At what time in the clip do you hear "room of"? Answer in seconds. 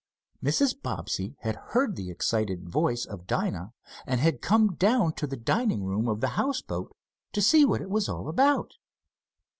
5.83-6.21